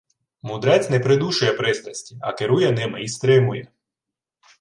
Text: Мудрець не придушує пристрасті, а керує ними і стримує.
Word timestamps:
Мудрець 0.41 0.89
не 0.89 0.99
придушує 0.99 1.53
пристрасті, 1.53 2.17
а 2.21 2.33
керує 2.33 2.71
ними 2.71 3.01
і 3.03 3.07
стримує. 3.07 3.67